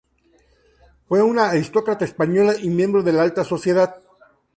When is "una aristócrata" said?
1.21-2.05